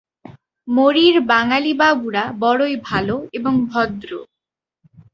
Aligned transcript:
মরীর 0.67 1.15
বাঙালী 1.31 1.73
বাবুরা 1.73 2.23
বড়ই 2.39 2.75
ভাল 2.87 3.07
এবং 3.33 3.53
ভদ্র। 3.71 4.11